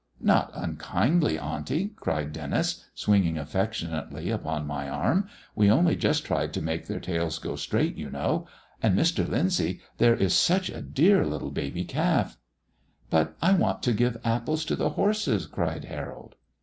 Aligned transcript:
"Not 0.19 0.49
unkindly, 0.55 1.37
auntie," 1.37 1.93
cried 1.95 2.33
Denis, 2.33 2.85
swinging 2.95 3.37
affectionately 3.37 4.31
upon 4.31 4.65
my 4.65 4.89
arm; 4.89 5.29
"we 5.55 5.69
only 5.69 5.95
just 5.95 6.25
tried 6.25 6.53
to 6.53 6.59
make 6.63 6.87
their 6.87 6.99
tails 6.99 7.37
go 7.37 7.55
straight, 7.55 7.97
you 7.97 8.09
know. 8.09 8.47
And, 8.81 8.97
Mr. 8.97 9.29
Lyndsay, 9.29 9.79
there 9.99 10.15
is 10.15 10.33
such 10.33 10.69
a 10.71 10.81
dear 10.81 11.23
little 11.23 11.51
baby 11.51 11.85
calf." 11.85 12.39
"But 13.11 13.37
I 13.43 13.53
want 13.53 13.83
to 13.83 13.93
give 13.93 14.17
apples 14.25 14.65
to 14.65 14.75
the 14.75 14.89
horses," 14.89 15.45
cried 15.45 15.85
Harold. 15.85 16.33